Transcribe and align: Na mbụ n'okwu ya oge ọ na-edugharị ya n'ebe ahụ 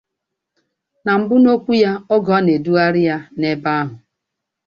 Na 1.03 1.13
mbụ 1.19 1.35
n'okwu 1.39 1.71
ya 1.83 1.91
oge 2.13 2.31
ọ 2.37 2.39
na-edugharị 2.45 3.01
ya 3.09 3.17
n'ebe 3.39 3.69
ahụ 3.79 3.95